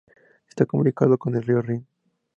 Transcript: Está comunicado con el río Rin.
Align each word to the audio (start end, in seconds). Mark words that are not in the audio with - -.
Está 0.49 0.65
comunicado 0.65 1.15
con 1.19 1.35
el 1.35 1.43
río 1.43 1.61
Rin. 1.61 1.85